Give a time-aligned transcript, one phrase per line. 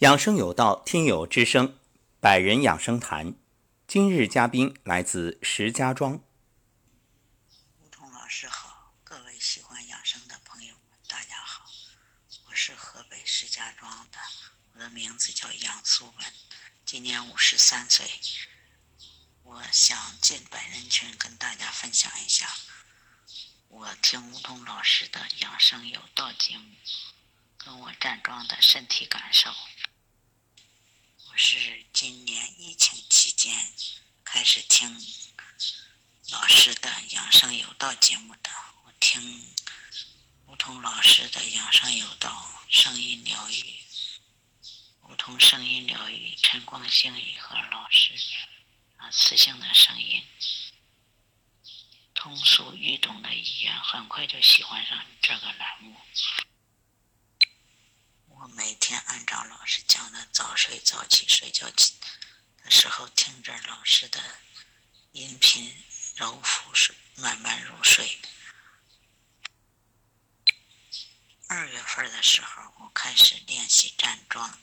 [0.00, 1.78] 养生有道，听友之声，
[2.20, 3.34] 百人养生谈。
[3.86, 6.24] 今日嘉宾来自石家庄。
[7.76, 11.66] 吴桐老师好，各位喜欢养生的朋友们，大家好，
[12.46, 14.18] 我是河北石家庄的，
[14.72, 16.32] 我的名字叫杨素文，
[16.86, 18.08] 今年五十三岁。
[19.42, 22.48] 我想进百人群跟大家分享一下，
[23.68, 26.74] 我听吴桐老师的养生有道节目，
[27.58, 29.50] 跟我站桩的身体感受。
[31.42, 33.72] 是今年疫情期间
[34.22, 34.94] 开始听
[36.30, 38.50] 老师的《养生有道》节目的。
[38.84, 39.50] 我听
[40.48, 42.30] 梧桐老师的《养生有道》
[42.72, 43.74] 声音疗愈，
[45.08, 48.12] 梧桐声音疗愈，陈光星宇和老师
[48.98, 50.22] 啊磁性的声音，
[52.12, 55.96] 通俗易懂的语言，很快就喜欢上这个栏目。
[58.54, 61.94] 每天按照老师讲的早睡早起，睡觉起
[62.62, 64.20] 的时候听着老师的
[65.12, 65.74] 音频
[66.16, 68.20] 揉腹睡，慢慢入睡。
[71.48, 74.58] 二月份的时候，我开始练习站桩。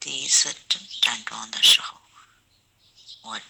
[0.00, 2.00] 第一次站站桩的时候，
[3.22, 3.40] 我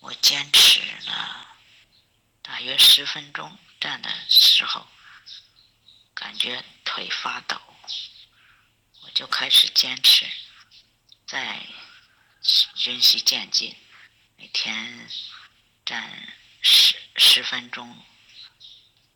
[0.00, 1.56] 我坚持了
[2.42, 4.86] 大约十分钟，站的时候
[6.14, 7.60] 感觉腿发抖。
[9.02, 10.26] 我就开始坚持，
[11.26, 11.66] 在
[12.42, 13.76] 循序渐进，
[14.36, 15.08] 每天
[15.84, 18.04] 站十十分钟、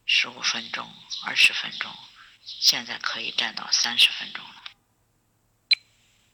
[0.04, 0.92] 十五分钟、
[1.22, 1.96] 二十分钟，
[2.44, 4.64] 现在可以站到三十分钟了。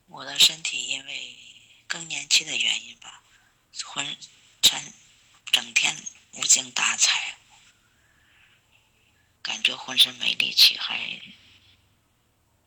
[0.06, 1.36] 我的身体因为
[1.86, 3.22] 更年期的原因吧，
[3.84, 4.16] 浑
[4.62, 4.92] 身
[5.50, 5.96] 整天
[6.32, 7.38] 无精打采，
[9.42, 11.20] 感觉浑身没力气，还。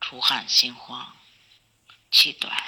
[0.08, 1.18] 出汗、心慌、
[2.12, 2.64] 气短。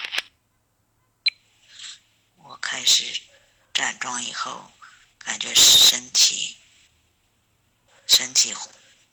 [2.38, 3.22] 我开始
[3.72, 4.72] 站桩以后，
[5.20, 6.58] 感觉身体
[8.08, 8.56] 身体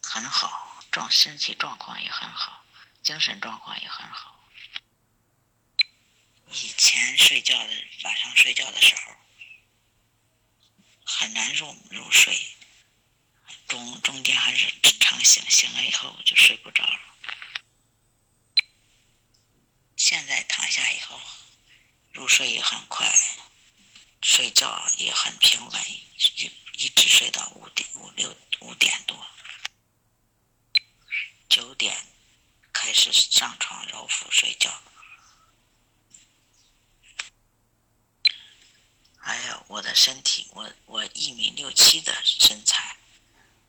[0.03, 2.65] 很好，状身体状况也很好，
[3.03, 4.43] 精神状况也很好。
[6.49, 9.13] 以前睡觉的晚上睡觉的时候
[11.05, 12.57] 很难入入睡，
[13.69, 17.04] 中中间还是常醒，醒了以后就睡不着了。
[20.07, 21.19] 现在躺下以后，
[22.13, 23.11] 入睡也很快，
[24.21, 29.27] 睡觉也很平稳，一一直睡到五点五六五点多，
[31.49, 31.97] 九点
[32.71, 34.79] 开始上床揉腹睡觉。
[39.21, 42.99] 哎呀，我的身体，我我一米六七的身材，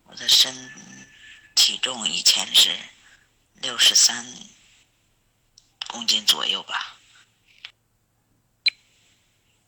[0.03, 0.69] 我的身
[1.56, 2.78] 体重以前是
[3.53, 4.50] 六十三。
[5.88, 6.97] 公斤左右吧。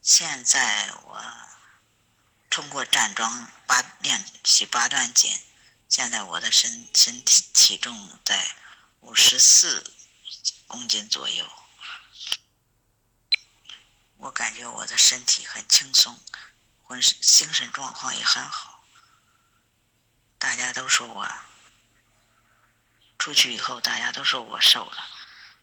[0.02, 1.24] 现在我
[2.50, 5.32] 通过站桩八练习八段锦，
[5.90, 8.56] 现在我的身身体体重在
[9.02, 9.94] 五十四
[10.66, 11.46] 公斤左右。
[14.18, 16.20] 我感觉我的身体很轻松，
[16.84, 18.84] 浑身精神状况也很好。
[20.40, 21.28] 大家都说我
[23.20, 25.17] 出去以后，大家都说我瘦了。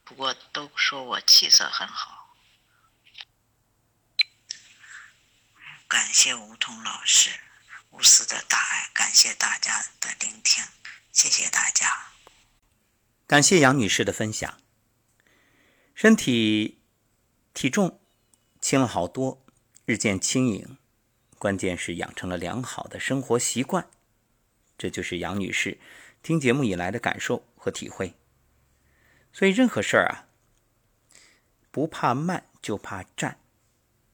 [0.05, 2.37] 不过都说我气色很好，
[5.89, 7.31] 感谢梧桐老师
[7.91, 10.63] 无私的大爱，感谢大家的聆听，
[11.11, 12.11] 谢谢大家。
[13.27, 14.61] 感谢杨女士的分享，
[15.95, 16.83] 身体
[17.55, 17.99] 体重
[18.61, 19.43] 轻了好多，
[19.87, 20.77] 日渐轻盈，
[21.39, 23.89] 关键是养成了良好的生活习惯，
[24.77, 25.81] 这就是杨女士
[26.23, 28.15] 听节目以来的感受和体会。
[29.35, 30.31] 所以，任何事儿啊，
[31.73, 33.39] 不怕慢，就怕站。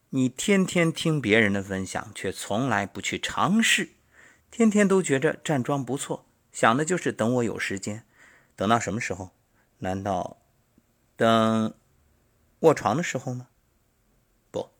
[0.08, 3.90] 你天天听别人的分享，却从来不去尝试，
[4.50, 8.06] 天天都觉着站桩不错，想的就是等我有时间，
[8.56, 9.32] 等到什么时候？
[9.80, 10.38] 难道
[11.16, 11.74] 等
[12.60, 13.48] 卧床的时候吗？
[14.50, 14.70] 不，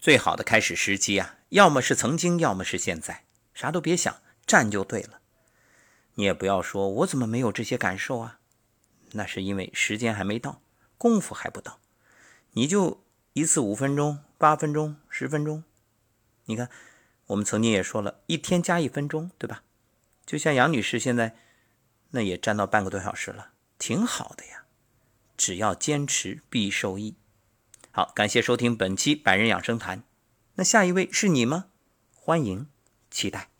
[0.00, 3.24] 最好的开始时机啊，要么是曾经，要么是现在，
[3.54, 5.20] 啥都别想，站就对了。
[6.14, 8.40] 你也不要说我怎么没有这些感受啊。
[9.14, 10.60] 那是因为时间还没到，
[10.98, 11.80] 功夫还不到，
[12.52, 15.64] 你就一次五分钟、八分钟、十分钟，
[16.46, 16.68] 你看，
[17.26, 19.62] 我们曾经也说了一天加一分钟，对吧？
[20.24, 21.36] 就像杨女士现在，
[22.10, 24.64] 那也站到半个多小时了，挺好的呀。
[25.36, 27.16] 只要坚持必受益。
[27.90, 30.04] 好，感谢收听本期百人养生谈。
[30.54, 31.66] 那下一位是你吗？
[32.14, 32.68] 欢迎，
[33.10, 33.51] 期待。